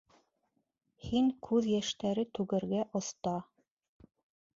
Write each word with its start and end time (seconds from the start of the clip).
Һин 1.07 1.27
күҙ 1.47 1.67
йәштәре 1.73 2.23
түгергә 2.39 2.81
оҫта... 3.01 3.35